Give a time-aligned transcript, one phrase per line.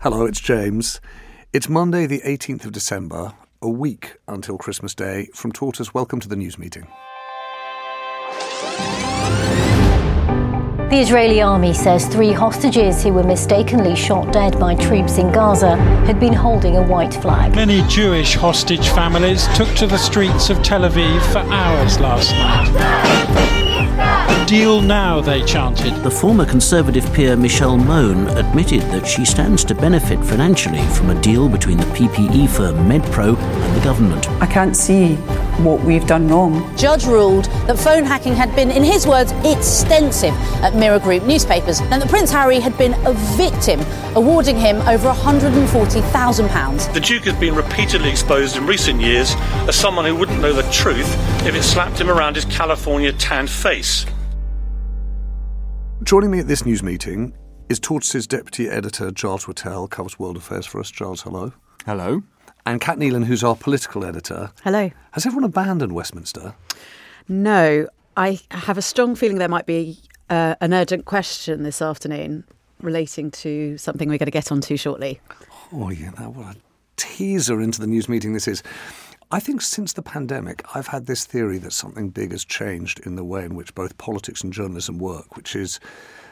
[0.00, 1.00] Hello, it's James.
[1.52, 5.26] It's Monday, the 18th of December, a week until Christmas Day.
[5.34, 6.86] From Tortoise, welcome to the news meeting.
[10.88, 15.74] The Israeli army says three hostages who were mistakenly shot dead by troops in Gaza
[16.06, 17.56] had been holding a white flag.
[17.56, 23.57] Many Jewish hostage families took to the streets of Tel Aviv for hours last night.
[24.28, 25.94] The deal now, they chanted.
[26.02, 31.20] The former Conservative peer Michelle Mone admitted that she stands to benefit financially from a
[31.20, 34.30] deal between the PPE firm MedPro and the government.
[34.40, 35.16] I can't see
[35.58, 36.74] what we've done wrong.
[36.76, 41.80] Judge ruled that phone hacking had been, in his words, extensive at Mirror Group newspapers,
[41.80, 43.80] and that Prince Harry had been a victim,
[44.14, 46.94] awarding him over £140,000.
[46.94, 49.34] The Duke has been repeatedly exposed in recent years
[49.66, 51.08] as someone who wouldn't know the truth
[51.46, 54.06] if it slapped him around his California tanned face.
[56.04, 57.34] Joining me at this news meeting
[57.68, 60.90] is Tortoise's deputy editor, Giles Whittell, covers world affairs for us.
[60.90, 61.52] Giles, hello.
[61.84, 62.22] Hello.
[62.64, 64.52] And Cat Neilan, who's our political editor.
[64.62, 64.90] Hello.
[65.10, 66.54] Has everyone abandoned Westminster?
[67.28, 67.88] No.
[68.16, 69.98] I have a strong feeling there might be
[70.30, 72.44] uh, an urgent question this afternoon
[72.80, 75.20] relating to something we're going to get onto shortly.
[75.72, 76.58] Oh, yeah, what a
[76.96, 78.62] teaser into the news meeting this is.
[79.30, 83.16] I think since the pandemic, I've had this theory that something big has changed in
[83.16, 85.78] the way in which both politics and journalism work, which is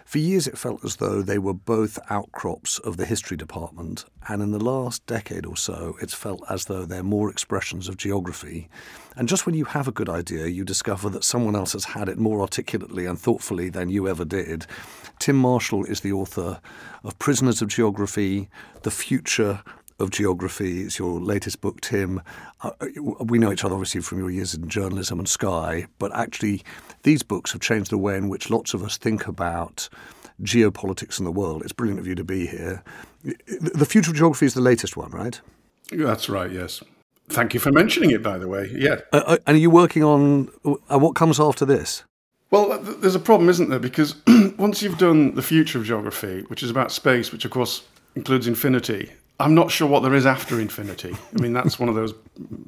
[0.07, 4.41] for years it felt as though they were both outcrops of the history department, and
[4.41, 8.71] in the last decade or so, it's felt as though they're more expressions of geography.
[9.15, 12.09] And just when you have a good idea, you discover that someone else has had
[12.09, 14.67] it more articulately and thoughtfully than you ever did.
[15.19, 16.61] Tim Marshall is the author
[17.05, 18.49] of Prisoners of Geography,
[18.85, 19.61] The Future
[19.99, 20.83] of geography.
[20.83, 22.23] It's your latest book, Tim.
[22.63, 22.71] Uh,
[23.21, 26.63] we know each other obviously from your years in journalism and Sky, but actually,
[27.03, 29.89] these books have changed the way in which lots of us think about
[30.43, 31.63] geopolitics in the world.
[31.63, 32.83] It's brilliant of you to be here.
[33.23, 35.41] The Future of Geography is the latest one, right?
[35.91, 36.83] That's right, yes.
[37.29, 38.71] Thank you for mentioning it, by the way.
[38.73, 39.01] Yeah.
[39.13, 42.05] Uh, uh and are you working on uh, what comes after this?
[42.51, 43.81] Well, there's a problem, isn't there?
[43.81, 44.15] Because
[44.59, 47.83] once you've done the future of geography, which is about space, which of course
[48.15, 51.15] includes infinity, I'm not sure what there is after infinity.
[51.37, 52.15] I mean, that's one of those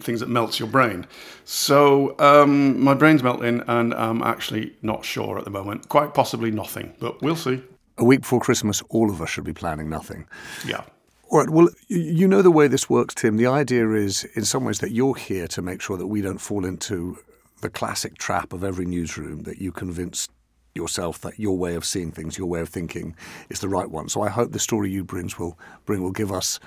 [0.01, 1.07] things that melts your brain.
[1.45, 5.89] So um, my brain's melting, and I'm actually not sure at the moment.
[5.89, 7.63] Quite possibly nothing, but we'll see.
[7.97, 10.27] A week before Christmas, all of us should be planning nothing.
[10.67, 10.85] Yeah.
[11.31, 11.51] All right.
[11.51, 13.39] Well, you know the way this works, Tim.
[13.39, 16.39] The idea is, in some ways, that you're here to make sure that we don't
[16.39, 17.19] fall into
[17.61, 20.29] the classic trap of every newsroom that you convince
[20.75, 23.15] yourself that your way of seeing things, your way of thinking,
[23.49, 24.09] is the right one.
[24.09, 26.61] So I hope the story you brings will bring will give us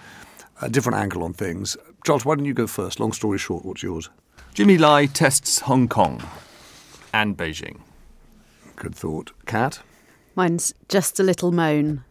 [0.62, 1.78] a different angle on things.
[2.06, 3.00] Giles, why don't you go first?
[3.00, 4.10] Long story short, what's yours?
[4.54, 6.22] Jimmy Lai tests Hong Kong
[7.14, 7.82] and Beijing.
[8.76, 9.32] Good thought.
[9.46, 9.80] Cat?
[10.36, 12.04] Mine's just a little moan.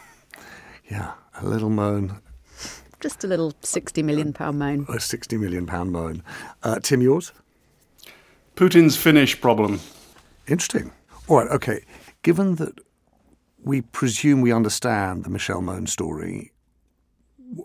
[0.90, 2.20] yeah, a little moan.
[3.00, 4.86] Just a little sixty million pound moan.
[4.88, 6.22] A sixty million pound moan.
[6.62, 7.32] Uh, Tim, yours?
[8.56, 9.80] Putin's Finnish problem.
[10.46, 10.92] Interesting.
[11.28, 11.84] All right, okay.
[12.22, 12.78] Given that
[13.62, 16.52] we presume we understand the Michelle Mone story,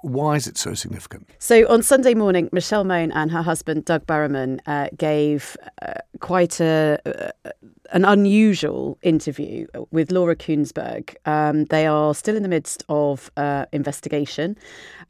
[0.01, 1.27] Why is it so significant?
[1.39, 6.59] So on Sunday morning, Michelle Mone and her husband Doug Barrowman uh, gave uh, quite
[6.59, 7.51] a, uh,
[7.91, 11.15] an unusual interview with Laura Kuenssberg.
[11.25, 14.57] Um, they are still in the midst of uh, investigation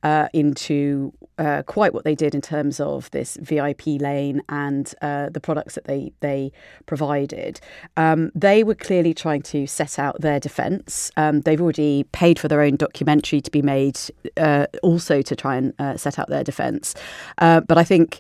[0.03, 5.29] uh, into uh, quite what they did in terms of this VIP lane and uh,
[5.29, 6.51] the products that they they
[6.85, 7.59] provided.
[7.97, 11.11] Um, they were clearly trying to set out their defence.
[11.17, 13.99] Um, they've already paid for their own documentary to be made,
[14.37, 16.95] uh, also to try and uh, set out their defence.
[17.37, 18.19] but I think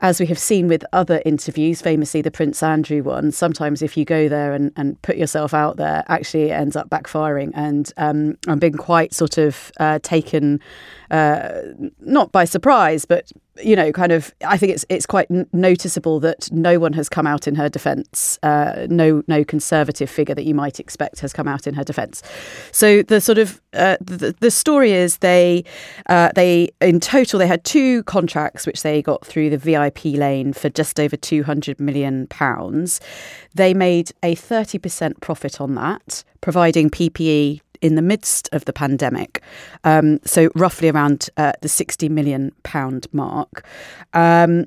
[0.00, 4.04] as we have seen with other interviews, famously the Prince Andrew one, sometimes if you
[4.04, 7.50] go there and, and put yourself out there, actually it ends up backfiring.
[7.54, 10.60] And um, I'm being quite sort of uh, taken,
[11.10, 11.62] uh,
[12.00, 13.32] not by surprise, but
[13.62, 17.08] you know, kind of, I think it's it's quite n- noticeable that no one has
[17.08, 18.38] come out in her defence.
[18.42, 22.22] Uh, no, no conservative figure that you might expect has come out in her defence.
[22.72, 25.64] So the sort of uh, the, the story is they
[26.08, 30.52] uh, they in total they had two contracts which they got through the VIP lane
[30.52, 33.00] for just over two hundred million pounds.
[33.54, 38.72] They made a thirty percent profit on that, providing PPE in the midst of the
[38.72, 39.42] pandemic.
[39.84, 43.64] Um, so roughly around uh, the sixty million pound mark.
[44.12, 44.66] Um,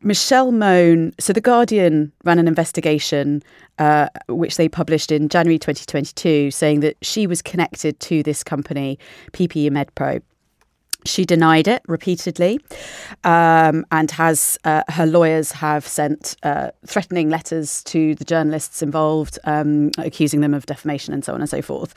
[0.00, 3.42] Michelle Mone, so The Guardian ran an investigation
[3.78, 8.98] uh, which they published in January 2022 saying that she was connected to this company,
[9.32, 10.22] PPE MedPro.
[11.04, 12.60] She denied it repeatedly,
[13.24, 19.38] um, and has uh, her lawyers have sent uh, threatening letters to the journalists involved,
[19.44, 21.94] um, accusing them of defamation and so on and so forth.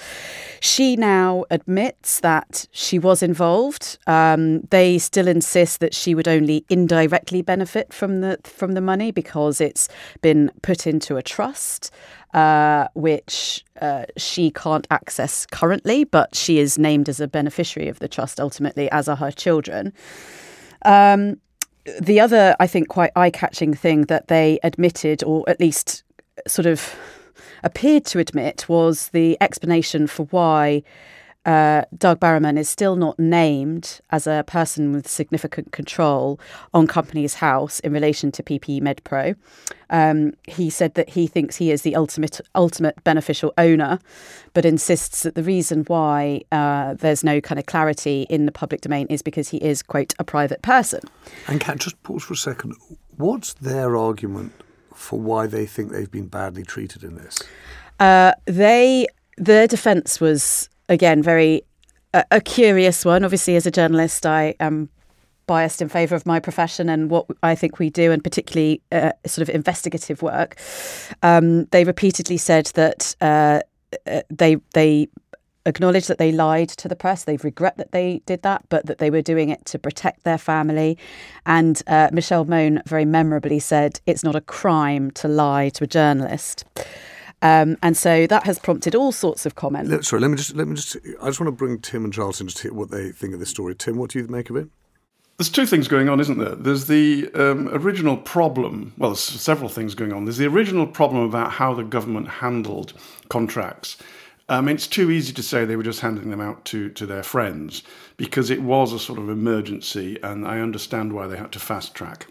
[0.59, 3.97] She now admits that she was involved.
[4.07, 9.11] Um, they still insist that she would only indirectly benefit from the from the money
[9.11, 9.87] because it's
[10.21, 11.91] been put into a trust
[12.37, 17.97] uh, which uh, she can't access currently, but she is named as a beneficiary of
[17.97, 19.91] the trust ultimately, as are her children.
[20.85, 21.41] Um,
[21.99, 26.03] the other, I think, quite eye catching thing that they admitted, or at least
[26.45, 26.95] sort of
[27.63, 30.83] appeared to admit, was the explanation for why
[31.47, 36.39] uh, Doug Barrowman is still not named as a person with significant control
[36.73, 39.33] on Companies House in relation to PPE MedPro.
[39.89, 43.99] Um, he said that he thinks he is the ultimate ultimate beneficial owner,
[44.53, 48.81] but insists that the reason why uh, there's no kind of clarity in the public
[48.81, 50.99] domain is because he is quote a private person.
[51.47, 52.75] And can I just pause for a second.
[53.15, 54.51] What's their argument
[54.93, 57.41] for why they think they've been badly treated in this?
[58.01, 59.07] Uh, they
[59.37, 61.63] their defence was again, very
[62.13, 63.23] uh, a curious one.
[63.23, 64.89] Obviously, as a journalist, I am
[65.45, 69.11] biased in favour of my profession and what I think we do, and particularly uh,
[69.25, 70.57] sort of investigative work.
[71.23, 73.61] Um, they repeatedly said that uh,
[74.05, 75.07] uh they they
[75.65, 77.25] acknowledge that they lied to the press.
[77.25, 80.37] They regret that they did that, but that they were doing it to protect their
[80.37, 80.97] family.
[81.45, 85.87] And uh, Michelle Mone very memorably said, "It's not a crime to lie to a
[85.87, 86.65] journalist."
[87.41, 90.07] Um, and so that has prompted all sorts of comments.
[90.07, 90.97] Sorry, let me just let me just.
[91.21, 93.39] I just want to bring Tim and Giles in to hear what they think of
[93.39, 93.75] this story.
[93.75, 94.67] Tim, what do you make of it?
[95.37, 96.55] There's two things going on, isn't there?
[96.55, 98.93] There's the um, original problem.
[98.97, 100.25] Well, there's several things going on.
[100.25, 102.93] There's the original problem about how the government handled
[103.29, 103.97] contracts.
[104.49, 107.05] I mean, it's too easy to say they were just handing them out to, to
[107.05, 107.83] their friends
[108.15, 111.93] because it was a sort of emergency, and I understand why they had to fast
[111.93, 112.27] track.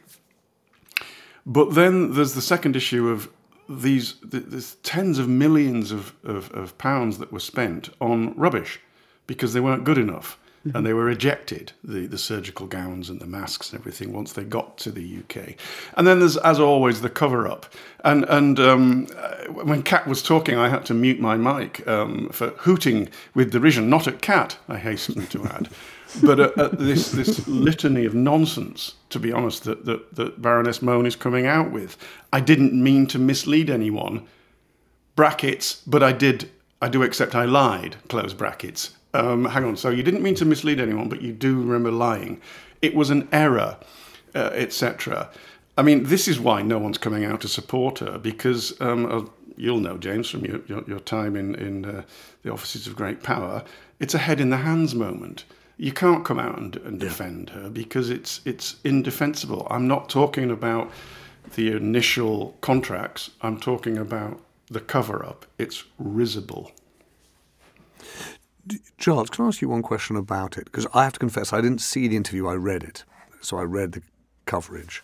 [1.44, 3.30] But then there's the second issue of
[3.68, 4.14] these
[4.82, 8.80] tens of millions of, of, of, pounds that were spent on rubbish
[9.26, 10.38] because they weren't good enough
[10.74, 14.44] and they were ejected the, the surgical gowns and the masks and everything once they
[14.44, 15.54] got to the UK
[15.96, 17.66] and then there's as always the cover up
[18.04, 19.06] and and um,
[19.50, 23.90] when Cat was talking I had to mute my mic um, for hooting with derision
[23.90, 25.68] not at Cat I hasten to add
[26.22, 30.82] but uh, uh, this this litany of nonsense, to be honest, that, that, that Baroness
[30.82, 31.96] Mone is coming out with.
[32.32, 34.26] I didn't mean to mislead anyone.
[35.14, 36.50] Brackets, but I did.
[36.80, 37.96] I do accept I lied.
[38.08, 38.94] Close brackets.
[39.16, 39.76] Um, hang on.
[39.76, 42.40] So you didn't mean to mislead anyone, but you do remember lying.
[42.82, 43.78] It was an error,
[44.34, 45.30] uh, etc.
[45.78, 49.28] I mean, this is why no one's coming out to support her because um, uh,
[49.56, 52.02] you'll know, James, from your, your, your time in, in uh,
[52.42, 53.64] the offices of great power,
[54.00, 55.44] it's a head in the hands moment
[55.76, 57.62] you can't come out and, and defend yeah.
[57.62, 59.66] her because it's it's indefensible.
[59.70, 60.90] I'm not talking about
[61.54, 63.30] the initial contracts.
[63.42, 65.46] I'm talking about the cover up.
[65.58, 66.72] It's risible.
[68.98, 70.64] Giles, can I ask you one question about it?
[70.64, 73.04] Because I have to confess, I didn't see the interview, I read it.
[73.40, 74.02] So I read the
[74.44, 75.02] coverage.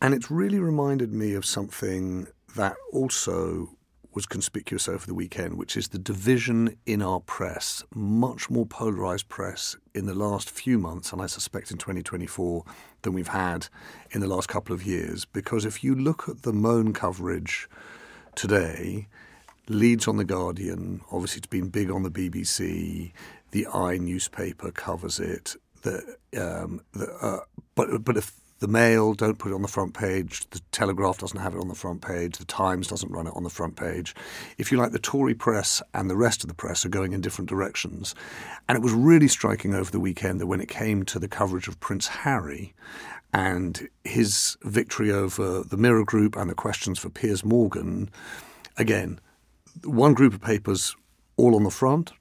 [0.00, 3.70] And it's really reminded me of something that also
[4.14, 9.28] was conspicuous over the weekend, which is the division in our press, much more polarised
[9.28, 12.64] press in the last few months, and I suspect in 2024,
[13.02, 13.68] than we've had
[14.10, 15.24] in the last couple of years.
[15.24, 17.68] Because if you look at the Mone coverage
[18.34, 19.08] today,
[19.70, 23.12] leads on The Guardian, obviously it's been big on the BBC,
[23.50, 25.56] the i newspaper covers it.
[25.82, 27.40] The, um, the, uh,
[27.74, 30.48] but, but if the Mail don't put it on the front page.
[30.50, 32.38] The Telegraph doesn't have it on the front page.
[32.38, 34.14] The Times doesn't run it on the front page.
[34.56, 37.20] If you like, the Tory press and the rest of the press are going in
[37.20, 38.14] different directions.
[38.68, 41.68] And it was really striking over the weekend that when it came to the coverage
[41.68, 42.74] of Prince Harry
[43.32, 48.10] and his victory over the Mirror Group and the questions for Piers Morgan,
[48.76, 49.20] again,
[49.84, 50.96] one group of papers
[51.36, 52.12] all on the front.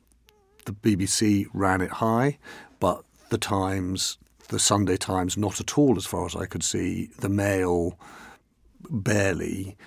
[0.66, 2.38] The BBC ran it high,
[2.80, 4.18] but the Times,
[4.50, 7.98] the Sunday Times not at all, as far as I could see, the Mail
[8.90, 9.78] barely.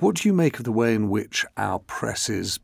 [0.00, 2.58] What do you make of the way in which our press is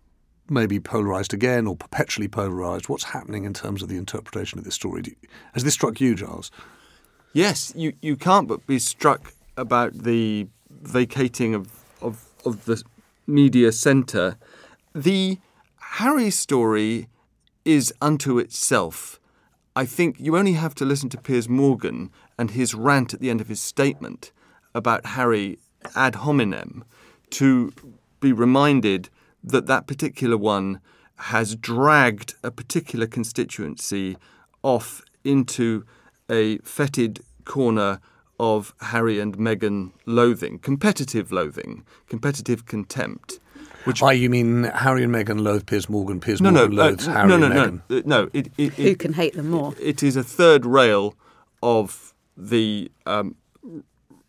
[0.50, 2.88] maybe polarized again or perpetually polarized?
[2.88, 5.02] What's happening in terms of the interpretation of this story?
[5.52, 6.50] Has this struck you, Giles?
[7.32, 11.70] Yes, you, you can't but be struck about the vacating of,
[12.00, 12.82] of, of the
[13.26, 14.36] media centre.
[14.94, 15.38] The
[15.78, 17.08] Harry story
[17.64, 19.18] is unto itself
[19.76, 23.28] I think you only have to listen to Piers Morgan and his rant at the
[23.28, 24.30] end of his statement
[24.72, 25.58] about Harry
[25.96, 26.84] ad hominem
[27.30, 27.72] to
[28.20, 29.08] be reminded
[29.42, 30.80] that that particular one
[31.16, 34.16] has dragged a particular constituency
[34.62, 35.84] off into
[36.30, 38.00] a fetid corner
[38.38, 43.38] of Harry and Meghan loathing, competitive loathing, competitive contempt.
[43.84, 46.20] Which, Why you mean Harry and Meghan loathe Piers Morgan?
[46.20, 47.82] Piers no, Morgan no, uh, loathes uh, Harry no, no, and Meghan.
[47.88, 49.74] No, no, it, it, Who it, can hate them more?
[49.80, 51.14] It is a third rail
[51.62, 53.36] of the um,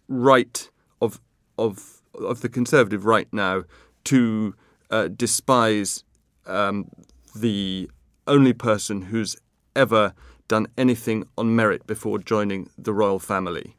[0.08, 0.70] right
[1.02, 1.20] of
[1.58, 3.64] of of the conservative right now
[4.06, 4.56] to
[4.92, 6.04] uh, despise
[6.46, 6.90] um,
[7.36, 7.90] the
[8.28, 9.36] only person who's
[9.76, 10.14] ever
[10.48, 13.76] done anything on merit before joining the royal family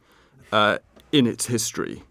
[0.52, 0.78] uh,
[1.12, 2.02] in its history,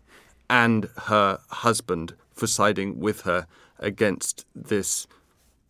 [0.49, 3.47] and her husband for siding with her
[3.79, 5.07] against this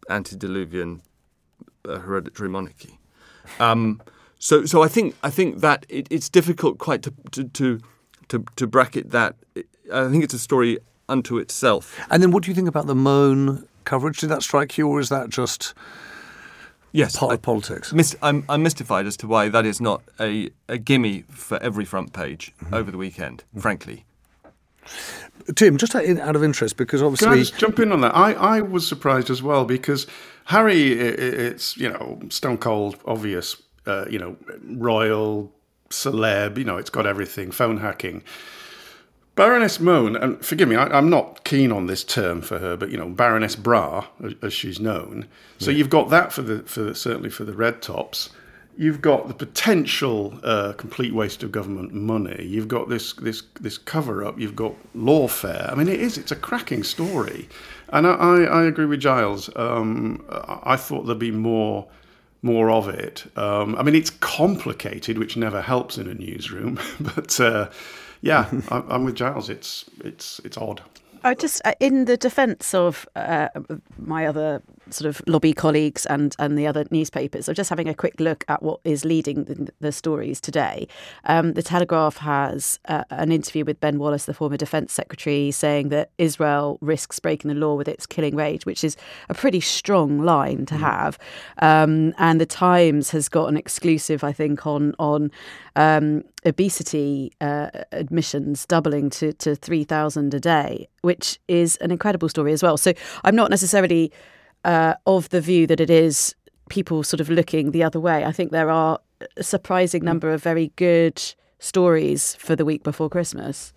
[0.09, 1.01] antediluvian
[1.87, 2.99] uh, hereditary monarchy.
[3.59, 4.01] Um,
[4.39, 7.79] so, so I think I think that it, it's difficult quite to, to to,
[8.27, 9.35] to to bracket that.
[9.93, 11.99] I think it's a story unto itself.
[12.09, 14.19] And then, what do you think about the Mone coverage?
[14.19, 15.73] Did that strike you, or is that just
[16.95, 17.93] yes, part I, of politics?
[17.93, 21.85] Mis- I'm, I'm mystified as to why that is not a, a gimme for every
[21.85, 22.73] front page mm-hmm.
[22.73, 23.43] over the weekend.
[23.49, 23.59] Mm-hmm.
[23.59, 24.05] Frankly,
[25.55, 28.15] Tim, just out of interest, because obviously, can I just jump in on that?
[28.15, 30.07] I, I was surprised as well because
[30.45, 35.51] Harry, it's you know stone cold obvious, uh, you know royal
[35.89, 38.23] celeb, you know it's got everything, phone hacking.
[39.35, 42.89] Baroness Mone, and forgive me, I, am not keen on this term for her, but
[42.89, 44.07] you know Baroness Bra,
[44.41, 45.27] as she's known.
[45.59, 45.77] So yeah.
[45.77, 48.29] you've got that for the for the, certainly for the red tops
[48.77, 52.45] you've got the potential uh, complete waste of government money.
[52.45, 54.39] You've got this this this cover up.
[54.39, 55.71] You've got lawfare.
[55.71, 56.17] I mean, it is.
[56.17, 57.49] It's a cracking story,
[57.89, 59.49] and I, I agree with Giles.
[59.55, 61.87] Um, I thought there'd be more
[62.41, 63.25] more of it.
[63.37, 66.79] Um, I mean, it's complicated, which never helps in a newsroom.
[66.99, 67.69] but uh,
[68.25, 69.49] yeah, I, I'm with Giles.
[69.49, 70.81] It's it's it's odd.
[71.23, 73.47] I just, uh, in the defence of uh,
[73.97, 77.93] my other sort of lobby colleagues and, and the other newspapers, I'm just having a
[77.93, 80.87] quick look at what is leading the, the stories today.
[81.25, 85.89] Um, the Telegraph has uh, an interview with Ben Wallace, the former Defence Secretary, saying
[85.89, 88.95] that Israel risks breaking the law with its killing rage, which is
[89.29, 90.79] a pretty strong line to mm.
[90.79, 91.17] have.
[91.59, 95.31] Um, and the Times has got an exclusive, I think, on on
[95.75, 102.53] um, obesity uh, admissions doubling to, to 3,000 a day, which is an incredible story
[102.53, 102.77] as well.
[102.77, 104.11] So I'm not necessarily
[104.65, 106.35] uh, of the view that it is
[106.69, 108.25] people sort of looking the other way.
[108.25, 108.99] I think there are
[109.37, 110.05] a surprising mm.
[110.05, 111.21] number of very good
[111.59, 113.73] stories for the week before Christmas.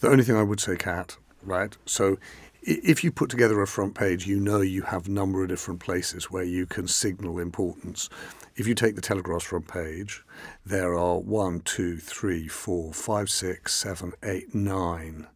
[0.00, 1.76] The only thing I would say, Cat, right?
[1.86, 2.18] So
[2.62, 5.80] if you put together a front page, you know you have a number of different
[5.80, 8.10] places where you can signal importance.
[8.56, 10.22] If you take the Telegraph's front page,
[10.64, 15.26] there are one, two, three, four, five, six, seven, eight, nine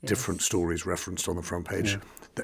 [0.00, 0.08] yes.
[0.08, 1.98] different stories referenced on the front page.
[2.36, 2.40] Yeah.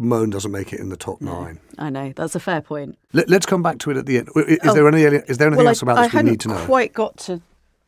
[0.00, 1.60] Mone doesn't make it in the top nine.
[1.78, 2.98] I know that's a fair point.
[3.12, 4.28] Let, us come back to it at the end.
[4.34, 5.02] Is oh, there any?
[5.02, 6.56] Is there anything well, else about I, this I we need to know?
[6.56, 7.40] I quite got to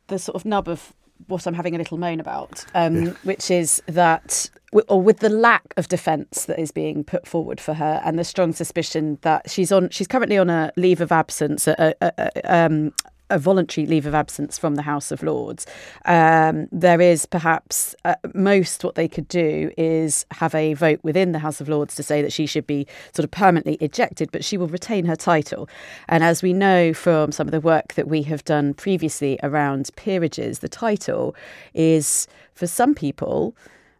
[0.07, 0.93] the sort of nub of
[1.27, 3.11] what I'm having a little moan about, um, yeah.
[3.23, 4.49] which is that,
[4.87, 8.23] or with the lack of defence that is being put forward for her, and the
[8.23, 12.55] strong suspicion that she's on, she's currently on a leave of absence, a, a, a,
[12.55, 12.93] um,
[13.33, 15.65] a voluntary leave of absence from the House of Lords.
[16.05, 21.31] Um, there is perhaps uh, most what they could do is have a vote within
[21.31, 24.45] the House of Lords to say that she should be sort of permanently ejected, but
[24.45, 25.67] she will retain her title.
[26.07, 29.89] And as we know from some of the work that we have done previously around
[29.95, 31.35] peerages, the title
[31.73, 33.55] is for some people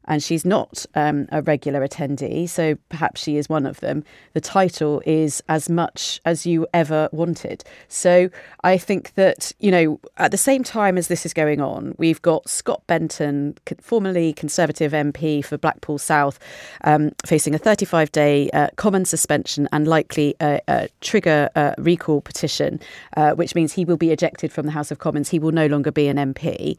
[0.05, 4.03] and she's not um, a regular attendee, so perhaps she is one of them.
[4.33, 7.63] The title is as much as you ever wanted.
[7.87, 8.29] So
[8.63, 12.21] I think that, you know, at the same time as this is going on, we've
[12.21, 16.39] got Scott Benton, formerly Conservative MP for Blackpool South,
[16.83, 22.21] um, facing a 35 day uh, common suspension and likely a, a trigger uh, recall
[22.21, 22.79] petition,
[23.15, 25.29] uh, which means he will be ejected from the House of Commons.
[25.29, 26.77] He will no longer be an MP.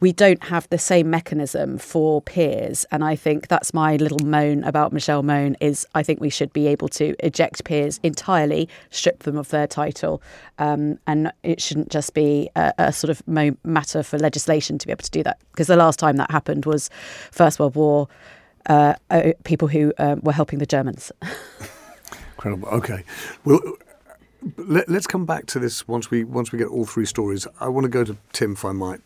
[0.00, 2.84] We don't have the same mechanism for peers peers.
[2.90, 6.52] And I think that's my little moan about Michelle Mone is I think we should
[6.52, 10.22] be able to eject peers entirely, strip them of their title,
[10.58, 14.86] um, and it shouldn't just be a, a sort of mo- matter for legislation to
[14.86, 15.38] be able to do that.
[15.52, 16.90] Because the last time that happened was
[17.30, 18.08] First World War.
[18.68, 21.12] Uh, uh, people who um, were helping the Germans.
[22.32, 22.66] Incredible.
[22.66, 23.04] Okay,
[23.44, 23.60] well,
[24.56, 27.46] let, us come back to this once we once we get all three stories.
[27.60, 29.02] I want to go to Tim, if I might.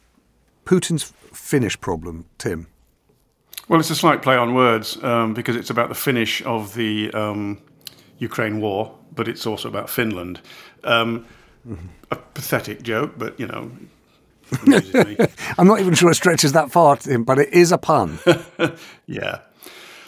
[0.64, 2.68] Putin's Finnish problem, Tim.
[3.70, 7.08] Well, it's a slight play on words um, because it's about the finish of the
[7.12, 7.62] um,
[8.18, 10.40] Ukraine war, but it's also about Finland.
[10.82, 11.24] Um,
[11.64, 11.86] mm-hmm.
[12.10, 13.70] A pathetic joke, but you know.
[15.56, 18.18] I'm not even sure it stretches that far, Tim, but it is a pun.
[19.06, 19.38] yeah.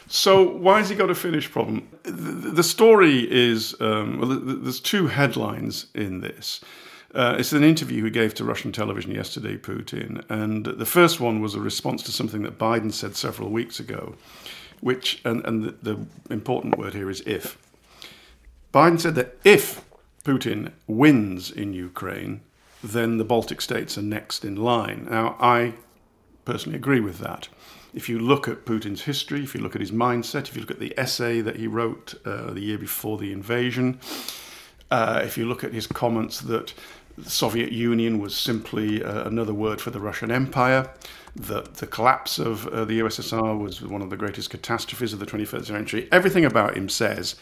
[0.08, 1.88] So why has he got a Finnish problem?
[2.02, 2.10] The,
[2.50, 6.60] the story is um, well, there's two headlines in this.
[7.14, 10.24] Uh, it's an interview he gave to Russian television yesterday, Putin.
[10.30, 14.14] And the first one was a response to something that Biden said several weeks ago,
[14.80, 17.58] which, and, and the, the important word here is if.
[18.72, 19.84] Biden said that if
[20.24, 22.40] Putin wins in Ukraine,
[22.82, 25.06] then the Baltic states are next in line.
[25.10, 25.74] Now, I
[26.46, 27.48] personally agree with that.
[27.92, 30.70] If you look at Putin's history, if you look at his mindset, if you look
[30.70, 34.00] at the essay that he wrote uh, the year before the invasion,
[34.90, 36.72] uh, if you look at his comments that
[37.18, 40.90] the Soviet Union was simply uh, another word for the Russian Empire.
[41.34, 45.26] That the collapse of uh, the USSR was one of the greatest catastrophes of the
[45.26, 46.08] 21st century.
[46.12, 47.36] Everything about him says,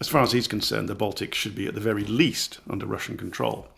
[0.00, 3.16] as far as he's concerned, the Baltics should be at the very least under Russian
[3.16, 3.68] control.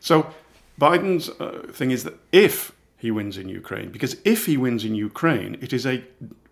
[0.00, 0.32] So
[0.80, 4.94] Biden's uh, thing is that if he wins in Ukraine, because if he wins in
[4.94, 6.02] Ukraine, it is a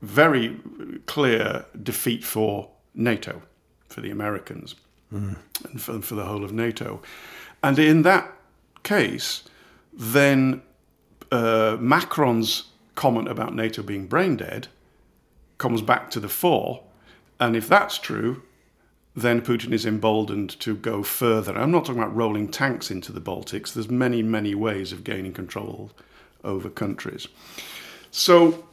[0.02, 0.56] very
[1.06, 3.42] clear defeat for NATO,
[3.88, 4.74] for the Americans,
[5.12, 5.37] mm.
[5.64, 7.02] and for, for the whole of NATO.
[7.62, 8.33] And in that
[8.84, 9.42] case,
[9.92, 10.62] then
[11.32, 14.68] uh, Macron's comment about NATO being brain dead
[15.58, 16.82] comes back to the fore.
[17.40, 18.42] And if that's true,
[19.16, 21.56] then Putin is emboldened to go further.
[21.56, 23.72] I'm not talking about rolling tanks into the Baltics.
[23.72, 25.92] There's many, many ways of gaining control
[26.42, 27.28] over countries.
[28.10, 28.64] So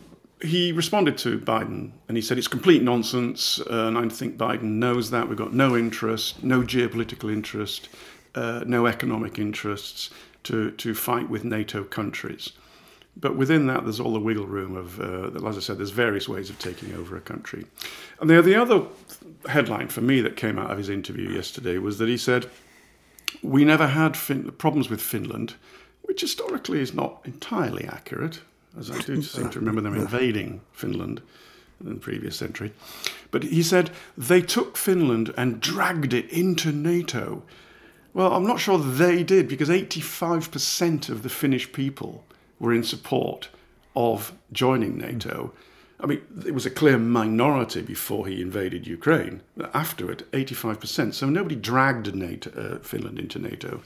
[0.41, 3.59] he responded to Biden and he said it's complete nonsense.
[3.59, 5.29] Uh, and I think Biden knows that.
[5.29, 7.89] We've got no interest, no geopolitical interest
[8.35, 10.09] uh, no economic interests
[10.43, 12.51] to, to fight with NATO countries.
[13.17, 16.29] But within that, there's all the wiggle room of, uh, as I said, there's various
[16.29, 17.65] ways of taking over a country.
[18.19, 18.83] And the, the other
[19.49, 22.49] headline for me that came out of his interview yesterday was that he said,
[23.41, 25.55] We never had fin- problems with Finland,
[26.03, 28.41] which historically is not entirely accurate,
[28.79, 31.21] as I do seem to remember them invading Finland
[31.81, 32.71] in the previous century.
[33.29, 37.43] But he said they took Finland and dragged it into NATO
[38.13, 42.25] well, I'm not sure they did because 85% of the Finnish people
[42.59, 43.49] were in support
[43.95, 45.53] of joining NATO.
[45.99, 49.41] I mean, it was a clear minority before he invaded Ukraine.
[49.73, 51.13] After it, 85%.
[51.13, 53.81] So nobody dragged NATO, uh, Finland into NATO.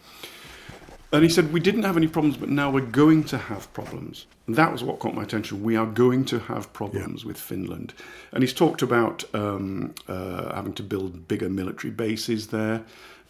[1.11, 4.25] And he said, We didn't have any problems, but now we're going to have problems.
[4.47, 5.63] And that was what caught my attention.
[5.63, 7.27] We are going to have problems yeah.
[7.27, 7.93] with Finland.
[8.31, 12.83] And he's talked about um, uh, having to build bigger military bases there.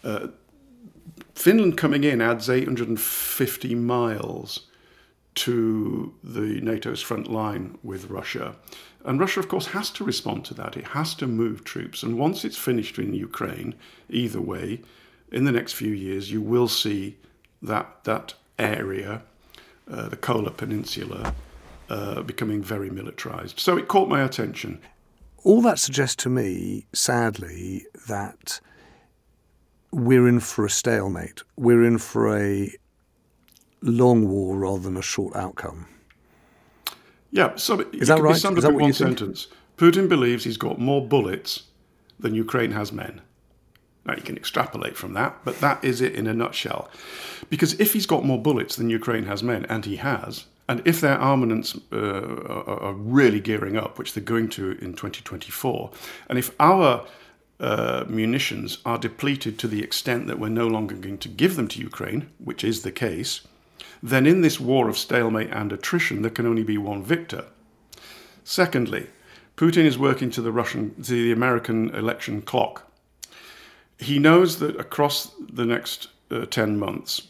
[0.03, 0.27] Uh,
[1.33, 4.67] Finland coming in adds 850 miles
[5.35, 8.55] to the NATO's front line with Russia.
[9.03, 10.77] And Russia, of course, has to respond to that.
[10.77, 12.01] It has to move troops.
[12.01, 13.75] And once it's finished in Ukraine,
[14.09, 14.81] either way,
[15.31, 17.17] in the next few years, you will see
[17.61, 19.21] that, that area,
[19.91, 21.35] uh, the Kola Peninsula,
[21.89, 23.59] uh, becoming very militarized.
[23.59, 24.79] So it caught my attention.
[25.43, 28.59] All that suggests to me, sadly, that
[29.95, 31.41] we're in for a stalemate.
[31.55, 32.69] We're in for a
[33.81, 35.87] long war rather than a short outcome.
[37.31, 38.35] Yeah, so it, is that right?
[38.35, 39.47] Summed up in one sentence.
[39.77, 41.63] Putin believes he's got more bullets
[42.19, 43.21] than Ukraine has men.
[44.05, 46.89] Now, you can extrapolate from that, but that is it in a nutshell.
[47.49, 50.99] Because if he's got more bullets than Ukraine has men, and he has, and if
[50.99, 55.91] their armaments uh, are really gearing up, which they're going to in 2024,
[56.29, 57.05] and if our
[57.59, 61.67] uh, munitions are depleted to the extent that we're no longer going to give them
[61.69, 63.41] to Ukraine, which is the case,
[64.03, 67.45] then in this war of stalemate and attrition, there can only be one victor.
[68.43, 69.07] Secondly,
[69.57, 72.91] Putin is working to the Russian, to the American election clock.
[73.97, 77.29] He knows that across the next uh, 10 months,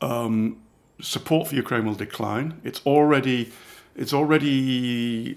[0.00, 0.62] um,
[1.00, 2.60] support for Ukraine will decline.
[2.62, 3.52] It's already,
[3.96, 5.36] it's already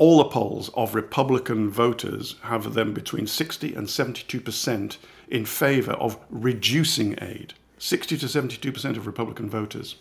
[0.00, 4.96] all the polls of Republican voters have them between 60 and 72 percent
[5.28, 7.52] in favor of reducing aid.
[7.76, 9.96] 60 to 72 percent of Republican voters,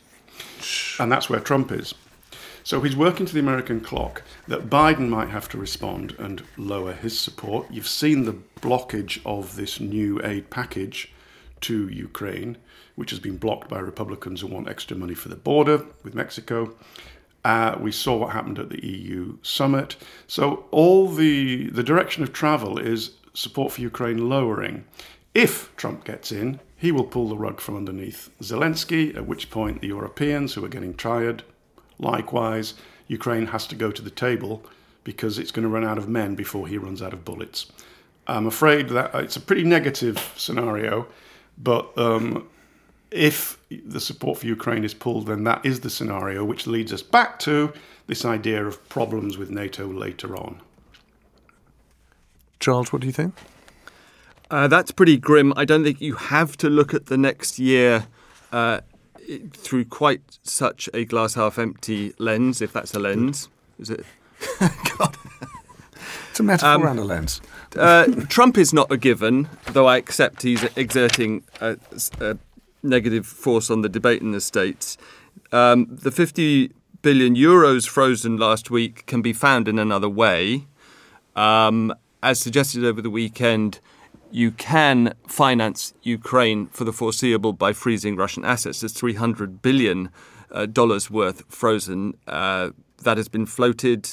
[1.00, 1.94] and that's where Trump is.
[2.64, 6.94] So he's working to the American clock that Biden might have to respond and lower
[6.94, 7.68] his support.
[7.70, 11.12] You've seen the blockage of this new aid package
[11.62, 12.58] to Ukraine,
[12.96, 16.74] which has been blocked by Republicans who want extra money for the border with Mexico.
[17.46, 19.96] Uh, we saw what happened at the EU summit.
[20.28, 24.84] So all the the direction of travel is support for Ukraine lowering.
[25.34, 29.82] If Trump gets in, he will pull the rug from underneath Zelensky, at which point
[29.82, 31.44] the Europeans, who are getting tired,
[32.00, 32.74] likewise,
[33.08, 34.64] Ukraine has to go to the table
[35.04, 37.72] because it's going to run out of men before he runs out of bullets.
[38.28, 41.08] I'm afraid that it's a pretty negative scenario,
[41.58, 42.48] but um,
[43.12, 47.02] if the support for Ukraine is pulled, then that is the scenario, which leads us
[47.02, 47.74] back to
[48.08, 50.62] this idea of problems with NATO later on.
[52.60, 53.34] Giles, what do you think?
[54.52, 55.54] Uh, that's pretty grim.
[55.56, 58.08] I don't think you have to look at the next year
[58.52, 58.82] uh,
[59.54, 63.48] through quite such a glass half empty lens, if that's a lens.
[63.78, 64.06] Is it?
[64.98, 65.16] God.
[66.32, 67.42] It's a metaphor um, and a lens.
[67.76, 71.78] uh, Trump is not a given, though I accept he's exerting a,
[72.20, 72.38] a
[72.84, 74.98] negative force on the debate in the States.
[75.52, 80.68] Um, the 50 billion euros frozen last week can be found in another way.
[81.36, 83.80] Um, as suggested over the weekend,
[84.32, 88.82] you can finance Ukraine for the foreseeable by freezing Russian assets.
[88.82, 90.10] There's 300 billion
[90.52, 92.16] uh, dollars worth frozen.
[92.28, 92.72] Uh,
[93.04, 94.10] that has been floated.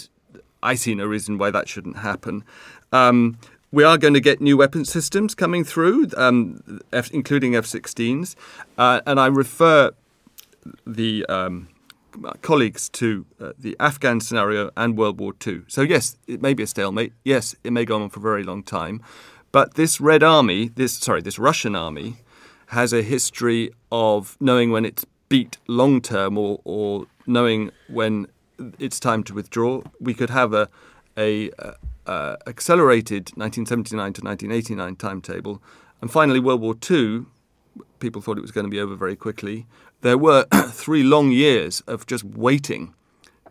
[0.62, 2.44] I see no reason why that shouldn't happen.
[2.92, 3.38] Um,
[3.76, 8.34] we are going to get new weapon systems coming through, um, F, including F-16s,
[8.78, 9.90] uh, and I refer
[10.86, 11.68] the um,
[12.40, 15.64] colleagues to uh, the Afghan scenario and World War II.
[15.68, 17.12] So yes, it may be a stalemate.
[17.22, 19.02] Yes, it may go on for a very long time,
[19.52, 22.16] but this Red Army, this sorry, this Russian army,
[22.68, 28.26] has a history of knowing when it's beat long term or, or knowing when
[28.78, 29.82] it's time to withdraw.
[30.00, 30.70] We could have a
[31.16, 31.50] a,
[32.06, 35.62] uh, accelerated 1979 to 1989 timetable.
[36.00, 37.26] And finally, World War II,
[37.98, 39.66] people thought it was going to be over very quickly.
[40.02, 42.94] There were three long years of just waiting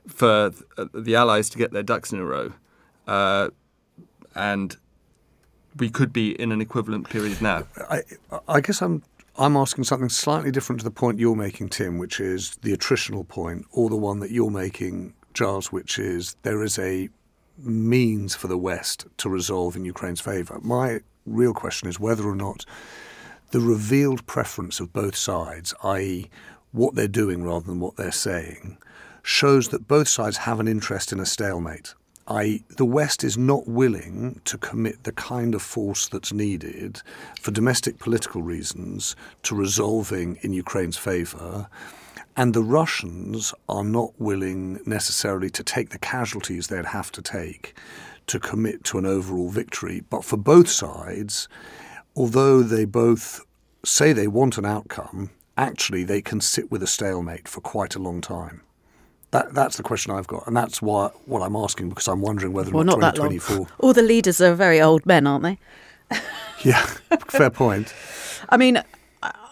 [0.08, 0.52] for
[0.94, 2.54] the Allies to get their ducks in a row.
[3.08, 3.50] Uh,
[4.36, 4.78] and
[5.78, 7.64] we could be in an equivalent period now.
[7.90, 8.04] I,
[8.48, 9.04] I guess I'm
[9.38, 13.28] I'm asking something slightly different to the point you're making, Tim, which is the attritional
[13.28, 17.10] point, or the one that you're making, Giles, which is there is a
[17.58, 20.60] means for the West to resolve in Ukraine's favour.
[20.62, 22.66] My real question is whether or not
[23.52, 26.30] the revealed preference of both sides, i.e.,
[26.72, 28.78] what they're doing rather than what they're saying,
[29.24, 31.94] shows that both sides have an interest in a stalemate.
[32.28, 37.02] I, the West is not willing to commit the kind of force that's needed
[37.40, 41.68] for domestic political reasons to resolving in Ukraine's favour
[42.38, 47.74] and the Russians are not willing necessarily to take the casualties they'd have to take
[48.28, 50.04] to commit to an overall victory.
[50.10, 51.48] But for both sides,
[52.16, 53.42] although they both
[53.86, 58.00] say they want an outcome, actually they can sit with a stalemate for quite a
[58.00, 58.62] long time.
[59.32, 62.54] That, that's the question I've got, and that's why what I'm asking because I'm wondering
[62.54, 63.68] whether well, not, not 2024.
[63.80, 65.60] All the leaders are very old men, aren't they?
[66.64, 66.86] yeah,
[67.28, 67.94] fair point.
[68.50, 68.82] I mean,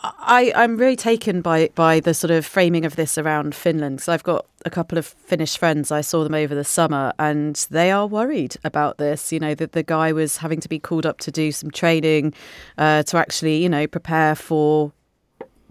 [0.04, 4.02] I, I'm really taken by by the sort of framing of this around Finland.
[4.02, 5.92] So I've got a couple of Finnish friends.
[5.92, 9.32] I saw them over the summer, and they are worried about this.
[9.32, 12.34] You know that the guy was having to be called up to do some training
[12.78, 14.92] uh, to actually, you know, prepare for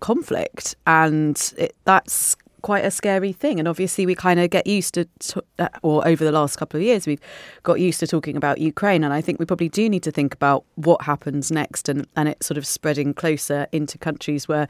[0.00, 3.58] conflict, and it, that's quite a scary thing.
[3.58, 6.78] And obviously, we kind of get used to, to, uh, or over the last couple
[6.78, 7.20] of years, we've
[7.62, 9.04] got used to talking about Ukraine.
[9.04, 12.28] And I think we probably do need to think about what happens next and, and
[12.28, 14.68] it sort of spreading closer into countries where,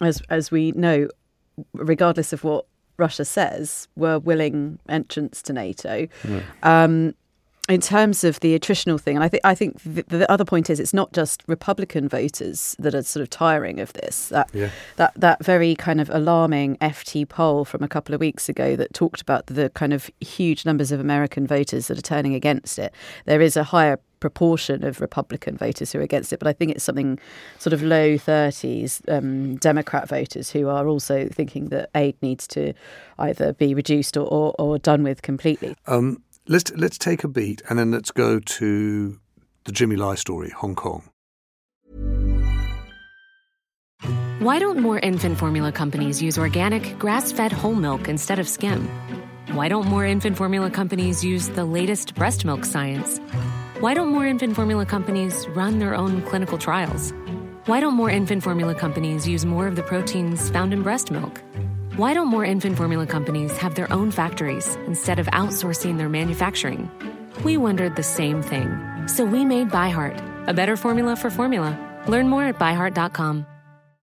[0.00, 1.08] as, as we know,
[1.74, 6.08] regardless of what Russia says, were willing entrants to NATO.
[6.24, 6.42] Mm.
[6.62, 7.14] Um,
[7.68, 10.70] in terms of the attritional thing, and I think I think the, the, other point
[10.70, 14.28] is it's not just Republican voters that are sort of tiring of this.
[14.28, 14.70] That yeah.
[14.96, 18.94] that that very kind of alarming FT poll from a couple of weeks ago that
[18.94, 22.94] talked about the kind of huge numbers of American voters that are turning against it.
[23.26, 26.72] There is a higher proportion of Republican voters who are against it, but I think
[26.72, 27.18] it's something
[27.58, 32.72] sort of low 30s um, Democrat voters who are also thinking that aid needs to
[33.18, 35.76] either be reduced or, or, or done with completely.
[35.86, 39.20] Um, Let's let's take a beat and then let's go to
[39.64, 41.10] the Jimmy Lai story, Hong Kong.
[44.38, 48.88] Why don't more infant formula companies use organic, grass-fed whole milk instead of skim?
[49.52, 53.18] Why don't more infant formula companies use the latest breast milk science?
[53.80, 57.12] Why don't more infant formula companies run their own clinical trials?
[57.66, 61.42] Why don't more infant formula companies use more of the proteins found in breast milk?
[61.98, 66.88] Why don't more infant formula companies have their own factories instead of outsourcing their manufacturing?
[67.42, 68.70] We wondered the same thing.
[69.08, 71.74] So we made ByHeart, a better formula for formula.
[72.06, 73.44] Learn more at byheart.com.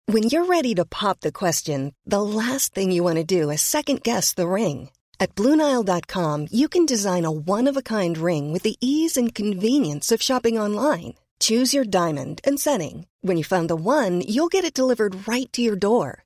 [0.06, 3.64] When you're ready to pop the question, the last thing you want to do is
[3.64, 4.92] second guess the ring.
[5.20, 9.34] At Bluenile.com, you can design a one of a kind ring with the ease and
[9.34, 11.16] convenience of shopping online.
[11.40, 13.08] Choose your diamond and setting.
[13.22, 16.26] When you find the one, you'll get it delivered right to your door.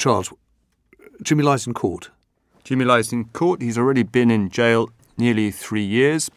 [0.00, 0.32] Giles,
[1.22, 2.08] Jimmy Lai's in court.
[2.64, 3.60] Jimmy Lai's in court.
[3.60, 6.30] He's already been in jail nearly three years.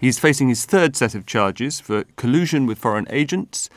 [0.00, 3.70] He's facing his third set of charges for collusion with foreign agents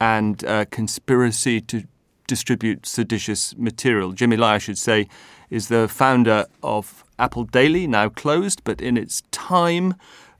[0.00, 1.86] and uh, conspiracy to
[2.26, 4.12] distribute seditious material.
[4.12, 5.08] Jimmy Lai, I should say,
[5.50, 9.94] is the founder of Apple Daily, now closed, but in its time,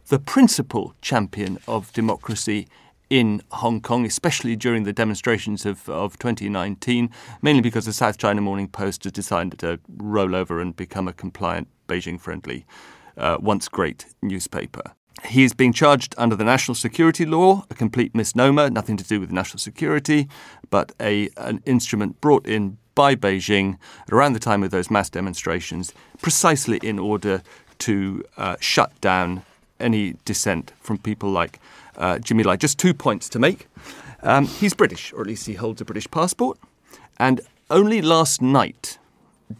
[0.08, 2.68] the principal champion of democracy
[3.12, 7.10] in Hong Kong, especially during the demonstrations of, of 2019,
[7.42, 11.12] mainly because the South China Morning Post has decided to roll over and become a
[11.12, 12.64] compliant, Beijing friendly,
[13.18, 14.94] uh, once great newspaper.
[15.26, 19.20] He is being charged under the national security law, a complete misnomer, nothing to do
[19.20, 20.26] with national security,
[20.70, 23.76] but a, an instrument brought in by Beijing
[24.10, 27.42] around the time of those mass demonstrations, precisely in order
[27.80, 29.42] to uh, shut down
[29.82, 31.60] any dissent from people like
[31.96, 32.56] uh, Jimmy Lai.
[32.56, 33.66] Just two points to make.
[34.22, 36.58] Um, he's British, or at least he holds a British passport.
[37.18, 37.40] And
[37.70, 38.98] only last night,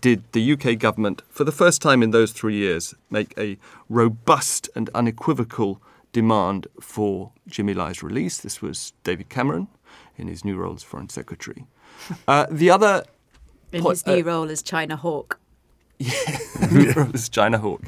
[0.00, 3.58] did the UK government, for the first time in those three years, make a
[3.88, 5.80] robust and unequivocal
[6.12, 8.38] demand for Jimmy Lai's release.
[8.38, 9.68] This was David Cameron
[10.16, 11.66] in his new role as Foreign Secretary.
[12.26, 13.04] Uh, the other.
[13.72, 15.38] In his new uh, role as China Hawk.
[16.02, 17.82] Yeah, as China Hawk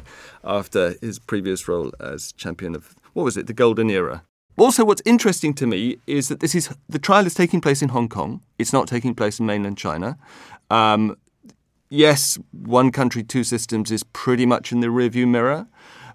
[0.44, 4.22] after his previous role as champion of, what was it, the Golden Era.
[4.56, 7.88] Also, what's interesting to me is that this is the trial is taking place in
[7.88, 8.40] Hong Kong.
[8.56, 10.16] It's not taking place in mainland China.
[10.70, 11.16] Um,
[11.88, 15.66] yes, one country, two systems is pretty much in the rearview mirror,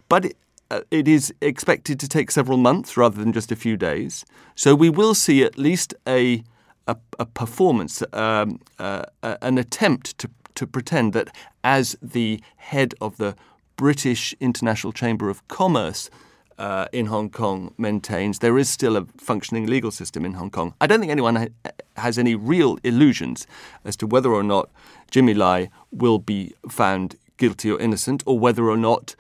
[0.08, 0.38] but it,
[0.72, 4.24] uh, it is expected to take several months rather than just a few days.
[4.56, 6.44] So we will see at least a
[6.90, 10.30] a, a performance, um, uh, an attempt to
[10.60, 11.30] to pretend that
[11.64, 13.34] as the head of the
[13.78, 16.10] British International Chamber of Commerce
[16.58, 20.74] uh, in Hong Kong maintains there is still a functioning legal system in Hong Kong.
[20.82, 23.48] I don't think anyone ha- has any real illusions
[23.86, 24.70] as to whether or not
[25.10, 29.16] Jimmy Lai will be found guilty or innocent, or whether or not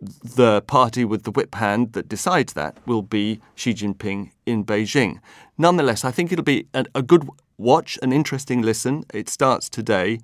[0.00, 5.20] the party with the whip hand that decides that will be Xi Jinping in Beijing.
[5.56, 9.04] Nonetheless, I think it'll be a, a good watch, an interesting listen.
[9.14, 10.18] It starts today.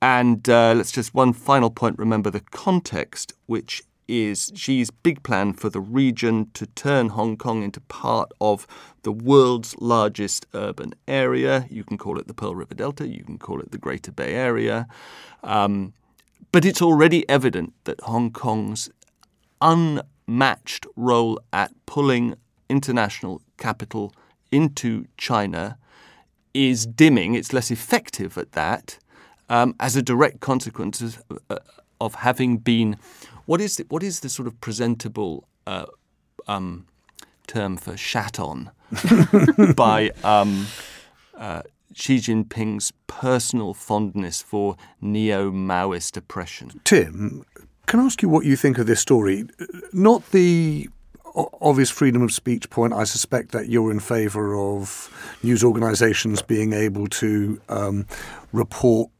[0.00, 5.52] And uh, let's just one final point remember the context, which is Xi's big plan
[5.52, 8.66] for the region to turn Hong Kong into part of
[9.02, 11.66] the world's largest urban area.
[11.68, 14.34] You can call it the Pearl River Delta, you can call it the Greater Bay
[14.34, 14.86] Area.
[15.42, 15.92] Um,
[16.52, 18.88] but it's already evident that Hong Kong's
[19.60, 22.36] unmatched role at pulling
[22.70, 24.14] international capital
[24.50, 25.76] into China
[26.54, 27.34] is dimming.
[27.34, 28.98] It's less effective at that
[29.48, 31.58] um, as a direct consequence of, uh,
[32.00, 32.96] of having been
[33.46, 35.86] what is the, what is the sort of presentable uh,
[36.46, 36.86] um,
[37.46, 38.70] term for shat on
[39.76, 40.66] by um,
[41.36, 41.62] uh,
[41.94, 46.80] Xi Jinping's personal fondness for neo Maoist oppression.
[46.84, 47.44] Tim,
[47.86, 49.46] can I ask you what you think of this story?
[49.92, 50.88] Not the
[51.60, 52.92] obvious freedom of speech point.
[52.92, 55.10] I suspect that you're in favour of
[55.42, 58.06] news organisations being able to um,
[58.52, 59.10] report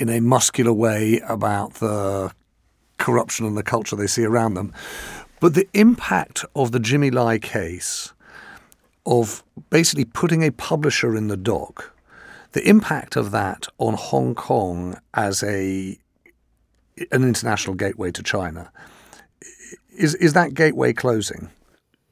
[0.00, 2.32] in a muscular way about the
[2.98, 4.72] corruption and the culture they see around them.
[5.40, 8.12] But the impact of the Jimmy Lai case
[9.06, 11.94] of basically putting a publisher in the dock,
[12.52, 15.98] the impact of that on Hong Kong as a
[17.12, 18.70] an international gateway to China,
[19.96, 21.50] is is that gateway closing?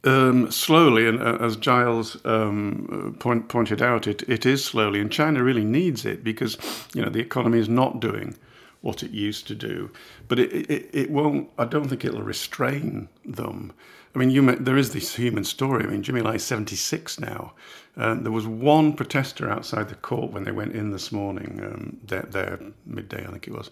[0.04, 5.10] Um, slowly, and uh, as Giles um, point, pointed out, it, it is slowly, and
[5.10, 6.56] China really needs it because
[6.94, 8.36] you know the economy is not doing
[8.80, 9.90] what it used to do,
[10.28, 11.50] but it, it, it won't.
[11.58, 13.72] I don't think it'll restrain them.
[14.14, 15.84] I mean, you, there is this human story.
[15.84, 17.52] I mean, Jimmy Lai is 76 now.
[17.96, 21.98] Um, there was one protester outside the court when they went in this morning, um,
[22.04, 23.70] there, midday, I think it was.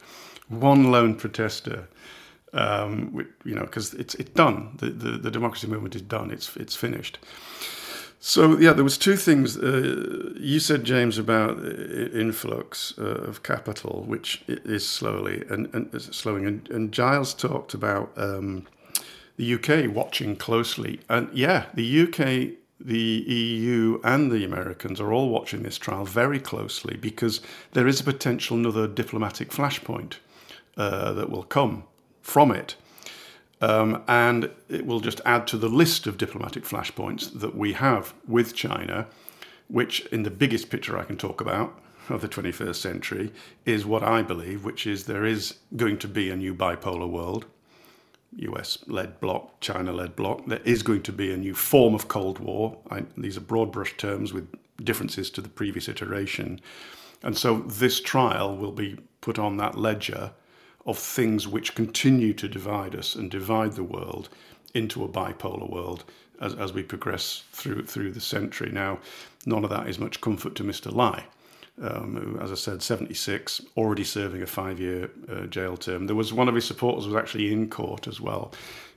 [0.49, 1.89] One lone protester,
[2.53, 4.77] um, you know, because it's it's done.
[4.79, 6.31] The, the, the democracy movement is done.
[6.31, 7.19] It's it's finished.
[8.19, 14.05] So yeah, there was two things uh, you said, James, about influx uh, of capital,
[14.07, 18.67] which is slowly and, and slowing, and, and, Giles talked about um,
[19.37, 25.29] the UK watching closely, and yeah, the UK, the EU, and the Americans are all
[25.29, 27.41] watching this trial very closely because
[27.75, 30.15] there is a potential another diplomatic flashpoint
[30.77, 31.85] uh, that will come
[32.27, 32.75] from it.
[33.61, 38.13] Um, and it will just add to the list of diplomatic flashpoints that we have
[38.27, 39.07] with China,
[39.69, 43.33] which, in the biggest picture I can talk about of the 21st century,
[43.65, 47.47] is what I believe, which is there is going to be a new bipolar world,
[48.33, 50.47] US led bloc, China led bloc.
[50.47, 52.77] There is going to be a new form of Cold War.
[52.91, 56.61] I, these are broad brush terms with differences to the previous iteration.
[57.23, 60.33] And so this trial will be put on that ledger
[60.87, 64.29] of things which continue to divide us and divide the world
[64.75, 66.05] into a bipolar world
[66.41, 68.71] as, as we progress through through the century.
[68.71, 68.99] Now,
[69.45, 70.93] none of that is much comfort to Mr.
[70.93, 71.25] Lai.
[71.79, 76.07] Um, who, as I said, 76, already serving a five-year uh, jail term.
[76.07, 78.51] There was one of his supporters was actually in court as well,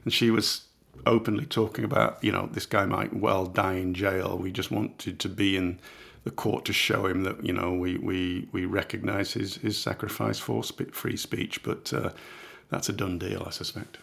[0.06, 0.62] and she was
[1.06, 4.38] openly talking about, you know, this guy might well die in jail.
[4.38, 5.78] We just wanted to be in
[6.24, 10.40] the court to show him that you know we we we recognise his his sacrifice
[10.40, 12.12] for free speech, but uh,
[12.70, 13.98] that's a done deal, I suspect.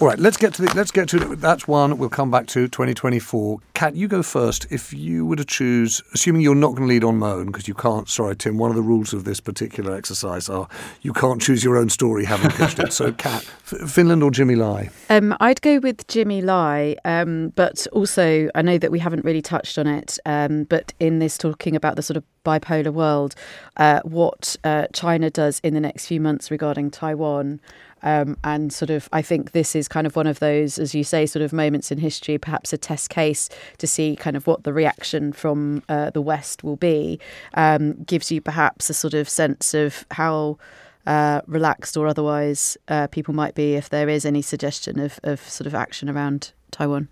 [0.00, 1.98] All right, let's get to the, let's get to that's one.
[1.98, 3.58] We'll come back to 2024.
[3.74, 4.66] Cat, you go first.
[4.70, 7.74] If you were to choose, assuming you're not going to lead on Mone because you
[7.74, 8.08] can't.
[8.08, 8.56] Sorry, Tim.
[8.56, 10.68] One of the rules of this particular exercise are
[11.02, 12.92] you can't choose your own story having pitched it.
[12.92, 14.90] So, Cat, Finland or Jimmy Lai?
[15.10, 19.42] Um, I'd go with Jimmy Lai, um, but also I know that we haven't really
[19.42, 20.18] touched on it.
[20.24, 23.34] Um, but in this talking about the sort of bipolar world,
[23.76, 27.60] uh, what uh, China does in the next few months regarding Taiwan.
[28.02, 31.04] Um, and sort of, I think this is kind of one of those, as you
[31.04, 34.64] say, sort of moments in history, perhaps a test case to see kind of what
[34.64, 37.18] the reaction from uh, the West will be.
[37.54, 40.58] Um, gives you perhaps a sort of sense of how.
[41.06, 45.40] Uh, relaxed or otherwise uh, people might be if there is any suggestion of, of
[45.40, 47.08] sort of action around Taiwan.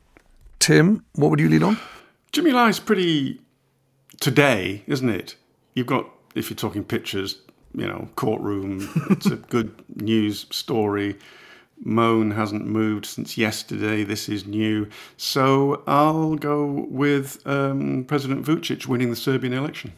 [0.58, 1.78] Tim, what would you lead on?
[2.30, 3.40] Jimmy Lai's pretty
[4.20, 5.36] today, isn't it?
[5.74, 7.38] You've got, if you're talking pictures,
[7.78, 8.88] you know, courtroom.
[9.10, 11.16] it's a good news story.
[11.80, 14.02] Mone hasn't moved since yesterday.
[14.02, 14.88] This is new.
[15.16, 19.92] So I'll go with um, President Vucic winning the Serbian election.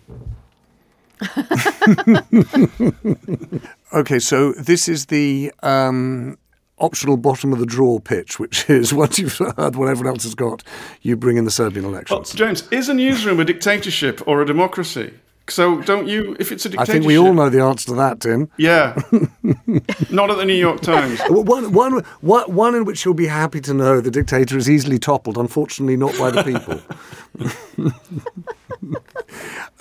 [3.94, 6.38] okay, so this is the um,
[6.78, 10.34] optional bottom of the draw pitch, which is once you've heard what everyone else has
[10.34, 10.62] got,
[11.02, 12.10] you bring in the Serbian elections.
[12.10, 15.12] Well, James, is a newsroom a dictatorship or a democracy?
[15.50, 16.36] So don't you?
[16.38, 18.50] If it's a dictatorship, I think we all know the answer to that, Tim.
[18.56, 19.00] Yeah,
[20.10, 21.20] not at the New York Times.
[21.28, 24.98] one, one, one, one in which you'll be happy to know the dictator is easily
[24.98, 25.36] toppled.
[25.36, 26.80] Unfortunately, not by the people.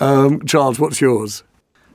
[0.00, 1.44] um, Giles, what's yours?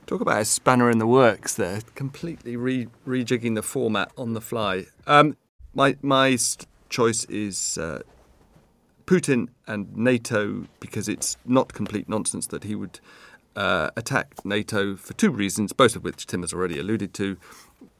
[0.06, 4.40] Talk about a spanner in the works there, completely re- rejigging the format on the
[4.40, 4.86] fly.
[5.06, 5.36] Um,
[5.74, 6.38] my my
[6.88, 8.02] choice is uh,
[9.06, 13.00] Putin and NATO because it's not complete nonsense that he would
[13.56, 17.36] uh, attacked NATO for two reasons, both of which Tim has already alluded to.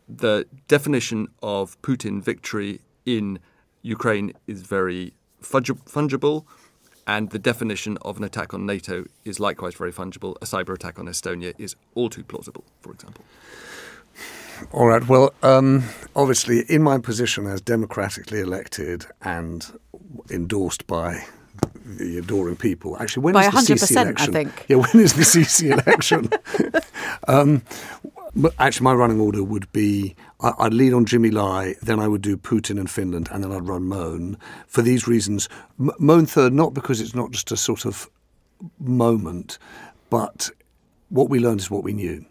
[0.09, 3.41] The definition of Putin victory in
[3.83, 6.45] Ukraine is very fungible,
[7.07, 10.37] and the definition of an attack on NATO is likewise very fungible.
[10.43, 13.25] A cyber attack on Estonia is all too plausible, for example.
[14.73, 15.07] All right.
[15.07, 15.85] Well, um,
[16.15, 19.79] obviously, in my position as democratically elected and
[20.31, 21.27] endorsed by
[21.85, 22.97] the adoring people.
[22.99, 24.31] Actually, when by is the 100%, Sisi election?
[24.31, 24.67] I think.
[24.69, 26.29] Yeah, when is the Sisi election?
[27.29, 27.63] um,
[28.35, 32.09] but actually, my running order would be I, I'd lead on Jimmy Lai, then I
[32.09, 34.37] would do Putin and Finland, and then I'd run Mone.
[34.67, 35.49] For these reasons,
[35.81, 38.11] M- Mone third, not because it's not just a sort of
[38.79, 39.59] moment,
[40.11, 40.51] but
[41.09, 42.25] what we learned is what we knew.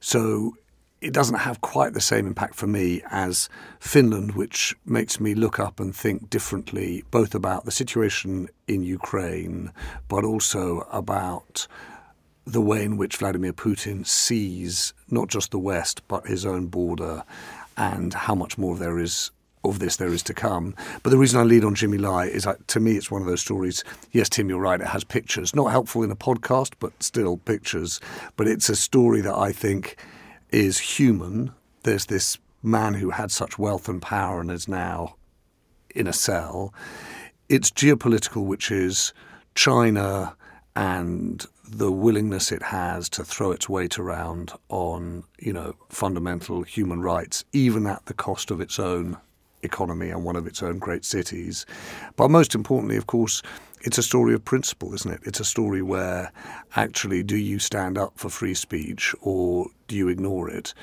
[0.00, 0.54] So
[1.00, 5.60] it doesn't have quite the same impact for me as Finland, which makes me look
[5.60, 9.72] up and think differently, both about the situation in Ukraine,
[10.08, 11.66] but also about
[12.44, 17.22] the way in which Vladimir Putin sees not just the West, but his own border,
[17.76, 19.30] and how much more there is
[19.64, 20.74] of this there is to come.
[21.02, 23.28] But the reason I lead on Jimmy Lai is that to me it's one of
[23.28, 23.84] those stories.
[24.12, 24.80] Yes, Tim, you're right.
[24.80, 28.00] It has pictures, not helpful in a podcast, but still pictures.
[28.36, 29.96] But it's a story that I think
[30.50, 31.52] is human.
[31.82, 35.16] There's this man who had such wealth and power and is now
[35.94, 36.74] in a cell.
[37.48, 39.12] It's geopolitical, which is
[39.54, 40.36] China
[40.76, 47.02] and the willingness it has to throw its weight around on, you know, fundamental human
[47.02, 49.16] rights, even at the cost of its own
[49.62, 51.66] economy and one of its own great cities.
[52.16, 53.42] But most importantly, of course,
[53.82, 55.20] it's a story of principle, isn't it?
[55.24, 56.32] It's a story where
[56.76, 60.74] actually do you stand up for free speech or do you ignore it?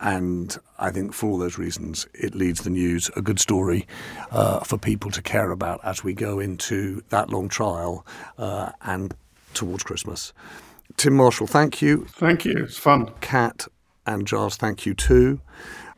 [0.00, 3.86] And I think for all those reasons, it leads the news a good story
[4.30, 9.14] uh, for people to care about as we go into that long trial uh, and
[9.54, 10.32] towards Christmas.
[10.96, 12.04] Tim Marshall, thank you.
[12.10, 12.64] Thank you.
[12.64, 13.10] It's fun.
[13.20, 13.66] Cat
[14.06, 15.40] and Giles, thank you too.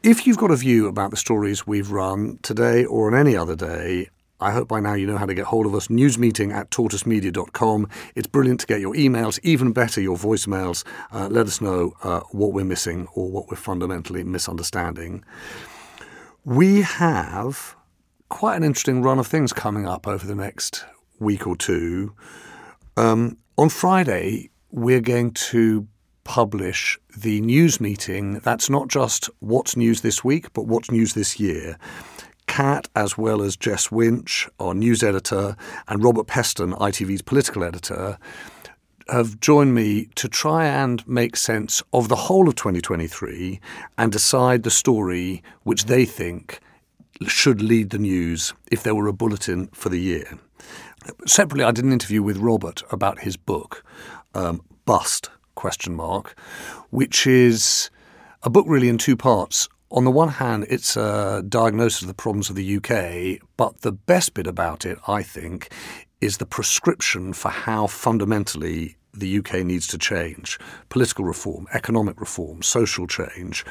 [0.02, 3.56] If you've got a view about the stories we've run today or on any other
[3.56, 4.08] day,
[4.40, 5.88] I hope by now you know how to get hold of us.
[5.88, 7.88] Newsmeeting at tortoisemedia.com.
[8.14, 10.84] It's brilliant to get your emails, even better, your voicemails.
[11.12, 15.24] Uh, let us know uh, what we're missing or what we're fundamentally misunderstanding.
[16.44, 17.74] We have
[18.28, 20.84] quite an interesting run of things coming up over the next
[21.18, 22.14] week or two.
[22.96, 25.88] Um, on Friday, we're going to
[26.22, 28.38] publish the news meeting.
[28.40, 31.78] That's not just what's news this week, but what's news this year.
[32.58, 35.54] Cat, as well as Jess Winch, our news editor,
[35.86, 38.18] and Robert Peston, ITV's political editor,
[39.08, 43.60] have joined me to try and make sense of the whole of 2023
[43.96, 46.58] and decide the story which they think
[47.28, 50.36] should lead the news if there were a bulletin for the year.
[51.28, 53.84] Separately, I did an interview with Robert about his book,
[54.34, 56.36] um, Bust, question mark,
[56.90, 57.88] which is
[58.42, 59.68] a book really in two parts.
[59.90, 63.92] On the one hand, it's a diagnosis of the problems of the UK, but the
[63.92, 65.72] best bit about it, I think,
[66.20, 70.58] is the prescription for how fundamentally the UK needs to change
[70.90, 73.64] political reform, economic reform, social change.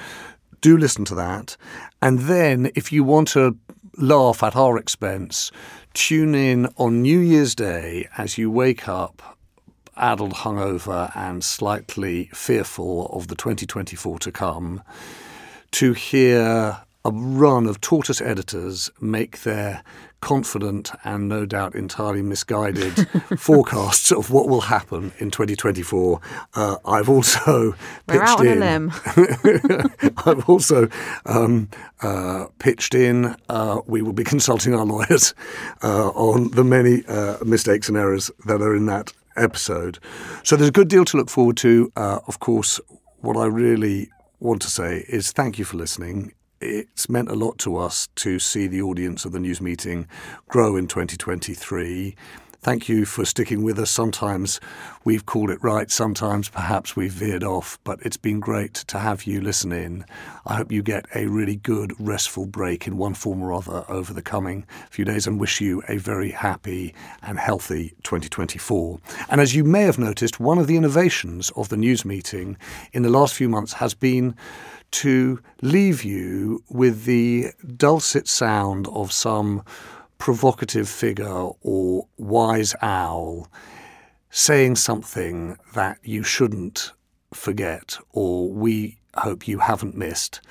[0.60, 1.56] Do listen to that.
[2.02, 3.56] And then, if you want to
[3.96, 5.52] laugh at our expense,
[5.94, 9.38] tune in on New Year's Day as you wake up
[9.98, 14.84] addled, hungover, and slightly fearful of the 2024 to come,
[15.72, 19.82] to hear a run of tortoise editors make their
[20.20, 23.08] confident and no doubt entirely misguided
[23.38, 26.20] forecasts of what will happen in 2024.
[26.56, 27.76] Uh, I've also
[28.08, 28.92] We're out on in.
[30.26, 30.90] I've also
[31.26, 31.70] um,
[32.02, 33.36] uh, pitched in.
[33.48, 35.34] Uh, we will be consulting our lawyers
[35.84, 40.00] uh, on the many uh, mistakes and errors that are in that episode.
[40.44, 41.92] So there's a good deal to look forward to.
[41.96, 42.82] Uh, of course,
[43.22, 44.10] what I really
[44.40, 46.34] want to say is thank you for listening.
[46.60, 50.08] It's meant a lot to us to see the audience of the news meeting
[50.48, 52.16] grow in 2023.
[52.60, 53.92] Thank you for sticking with us.
[53.92, 54.60] Sometimes
[55.06, 59.24] we've called it right, sometimes perhaps we've veered off, but it's been great to have
[59.24, 60.06] you listen in.
[60.46, 64.12] I hope you get a really good, restful break in one form or other over
[64.12, 69.00] the coming few days and wish you a very happy and healthy 2024.
[69.30, 72.58] And as you may have noticed, one of the innovations of the news meeting
[72.92, 74.36] in the last few months has been
[74.90, 79.64] to leave you with the dulcet sound of some
[80.18, 83.48] provocative figure or wise owl
[84.30, 86.92] saying something that you shouldn't
[87.34, 90.42] forget or we hope you haven't missed.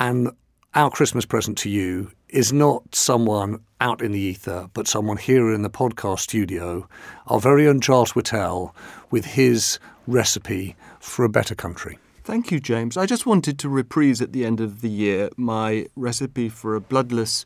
[0.00, 0.30] And
[0.74, 5.52] our Christmas present to you is not someone out in the ether, but someone here
[5.52, 6.88] in the podcast studio,
[7.26, 8.72] our very own Giles Whittell,
[9.10, 11.98] with his recipe for a better country.
[12.24, 12.96] Thank you, James.
[12.96, 16.80] I just wanted to reprise at the end of the year my recipe for a
[16.80, 17.44] bloodless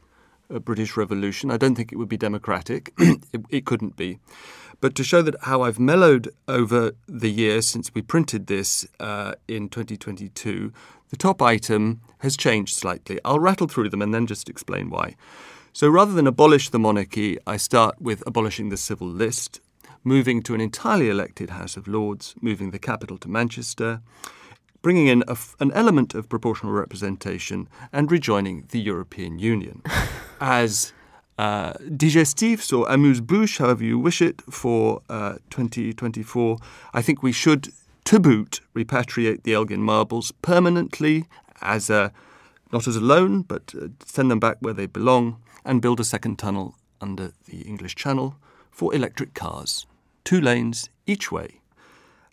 [0.52, 1.50] uh, British Revolution.
[1.50, 2.92] I don't think it would be democratic.
[2.98, 4.18] it, it couldn't be.
[4.80, 9.34] But to show that how I've mellowed over the years since we printed this uh,
[9.48, 10.72] in 2022,
[11.08, 13.18] the top item has changed slightly.
[13.24, 15.16] I'll rattle through them and then just explain why.
[15.72, 19.60] So rather than abolish the monarchy, I start with abolishing the civil list,
[20.04, 24.00] moving to an entirely elected House of Lords, moving the capital to Manchester,
[24.86, 25.24] bringing in
[25.58, 29.82] an element of proportional representation, and rejoining the European Union.
[30.40, 30.92] As
[31.36, 31.72] uh,
[32.02, 36.58] digestif or amuse-bouche, however you wish it, for uh, 2024,
[36.94, 37.70] I think we should,
[38.04, 41.24] to boot, repatriate the Elgin marbles permanently
[41.60, 42.12] as a,
[42.72, 46.04] not as a loan, but uh, send them back where they belong, and build a
[46.04, 48.36] second tunnel under the English Channel
[48.70, 49.84] for electric cars,
[50.22, 51.60] two lanes each way.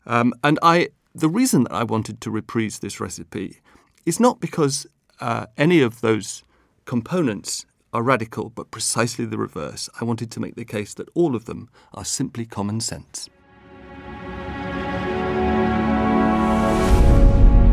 [0.05, 3.59] Um, and I, the reason that I wanted to reprise this recipe
[4.05, 4.87] is not because
[5.19, 6.43] uh, any of those
[6.85, 9.89] components are radical, but precisely the reverse.
[10.01, 13.29] I wanted to make the case that all of them are simply common sense.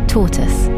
[0.07, 0.69] Tortoise